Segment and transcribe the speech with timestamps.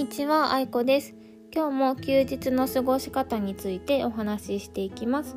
[0.00, 1.14] にちは、あいこです。
[1.54, 5.36] 今日も休日の過ごし方についてお話ししていきます。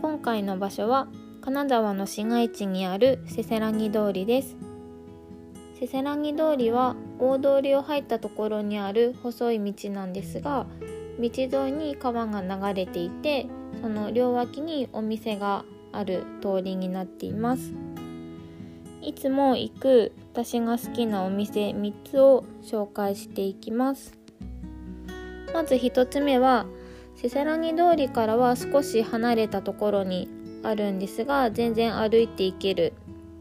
[0.00, 1.08] 今回の場所は
[1.40, 4.56] 金沢の市街地にあるせせらぎ通りです。
[5.80, 10.68] せせらぎ通りは大通りを入ったところにある細い道なんですが、
[11.18, 13.48] 道沿いに川が流れていて、
[13.82, 17.74] その両脇にお店がある通りになっています。
[19.02, 24.18] いつも行く私が好きなお店3つを紹介していきます。
[25.52, 26.66] まず1つ目は
[27.16, 30.28] せせらぎ通りからは少し離れたところに
[30.62, 32.92] あるんですが全然歩いて行ける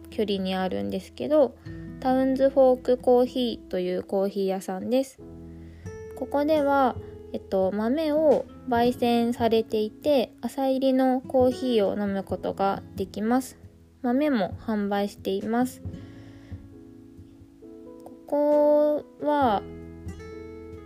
[0.09, 1.55] 距離にあるんですけど
[1.99, 5.19] タウンズフォークコーヒーというコーヒー屋さんです。
[6.15, 6.95] ここでは、
[7.33, 13.57] えっと、豆を焙煎されていて朝入りのコーヒーを飲むことができます。
[14.07, 15.81] 豆も販売しています。
[18.27, 19.61] ここは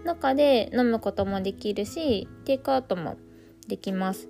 [0.04, 3.18] 中で飲むこともできるしテイクアウトも
[3.68, 4.28] できます。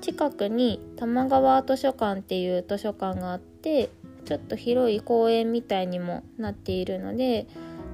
[0.00, 3.90] 近くに玉川図書館っていう図書館があって
[4.24, 7.46] ちょっと広い公園みたいにもなっているので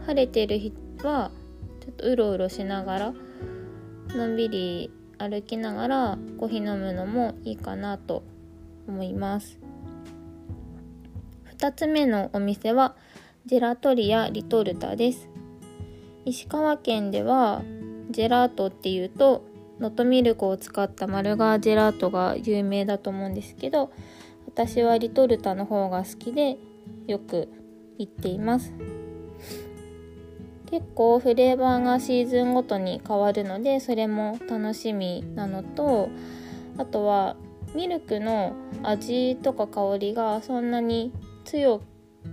[0.07, 1.31] 晴れてる日は
[1.81, 3.15] ちょっとうろうろしながら
[4.09, 8.25] のんびり歩きながらコーヒー飲むのもいいかなと
[8.89, 9.62] 思います。
[11.63, 12.97] 2つ目のお店は
[13.47, 15.29] ジェラトリアリトルタです。
[16.25, 17.63] 石川県では
[18.11, 19.45] ジェラートっていうと
[19.79, 23.93] 能登ミルクを使ったマルガージェラートが有名だと思うんですけど
[24.49, 26.59] 私はリトルタの方が好きで
[27.07, 27.49] よく
[27.97, 28.75] 行っています。
[30.69, 36.11] 結構フレーバーがシーズンごとに変わるのでそれも楽しみなのと
[36.77, 37.37] あとは
[37.73, 41.13] ミルクの味とか香りがそんなに
[41.45, 41.81] 強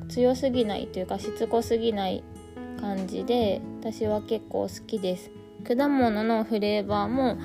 [0.07, 2.23] 強すぎないというかしつこすぎない
[2.79, 5.31] 感じで私は結構好きです。
[5.67, 7.37] 果物のフレーバーも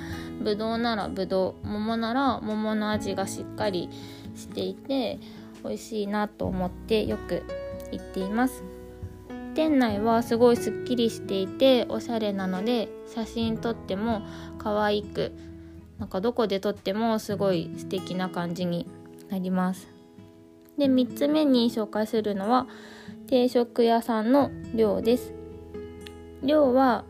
[0.42, 3.90] ぶどうならぶどう桃なら桃の味がしっかり
[4.36, 5.18] していて
[5.64, 7.42] 美味しいなと思ってよく
[7.90, 8.62] 行っています。
[9.54, 14.22] 店内はすごいすっきりしていておしゃれなので写真撮っても
[14.58, 15.32] 可愛く
[15.98, 18.88] なんかどこで撮ってもすごい素敵な感じに
[19.30, 19.93] なります。
[20.78, 22.66] で3つ目に紹介するのは
[23.26, 25.32] 定食屋さんの寮です。
[26.42, 27.04] 寮は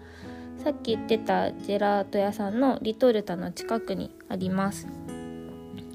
[0.58, 4.86] さっき言ってたジェラート屋さんのリトルタの近くにあります。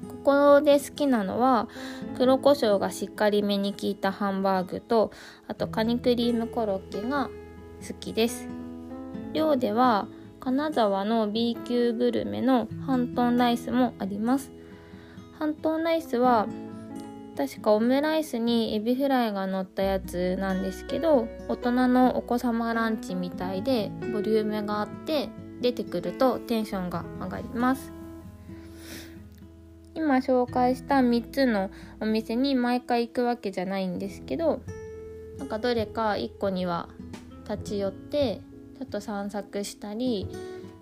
[0.06, 1.68] ここで好きなのは
[2.16, 5.10] 黒胡椒がしっかりめに効いたハンバーグと
[5.48, 7.30] あとカニクリームコロッケが
[7.86, 8.46] 好きです。
[9.32, 10.06] 寮では
[10.40, 14.50] 金沢の B 級グルメのハントンライスもあります。
[15.38, 16.46] ハントンライスは
[17.40, 25.30] 確かオムライスにエビフライが乗ったやつなんですけど大人のお子様ランチみたいでボリュームがあって
[25.62, 27.94] 出てくるとテンションが上がります。
[29.94, 34.60] 今紹介した3つのお店に毎回行くわけじゃないんですけど
[35.38, 36.90] なんかどれか1個には
[37.48, 38.42] 立ち寄って
[38.76, 40.28] ちょっと散策したり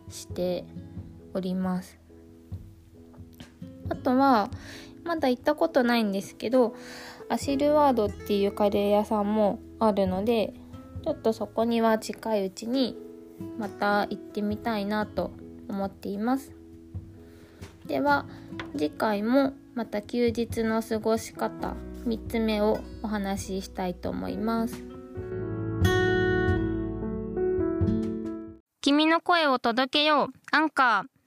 [0.08, 0.64] して
[1.34, 2.07] おります。
[3.91, 4.50] あとは
[5.04, 6.75] まだ行ったことないんですけど
[7.28, 10.54] アシルワードっていうカレー屋さんもあるので
[11.04, 12.97] ちょっとそこには近いうちに
[13.59, 15.32] また行ってみたいなと
[15.69, 16.53] 思っています。
[17.87, 18.27] では
[18.77, 21.75] 次回もまた休日の過ごし方
[22.06, 24.84] 3つ目をお話ししたいと思います。
[28.81, 30.28] 君の声を届けよう。
[30.50, 31.17] アンカー。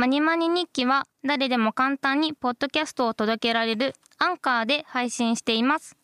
[0.00, 5.97] マニマニ日記は誰でも簡単にポッドキャストを届けられるアンカーで配信しています。